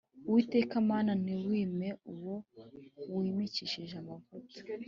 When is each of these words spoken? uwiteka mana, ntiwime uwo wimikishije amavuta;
uwiteka 0.27 0.75
mana, 0.91 1.11
ntiwime 1.23 1.89
uwo 2.13 2.35
wimikishije 3.15 3.93
amavuta; 4.01 4.59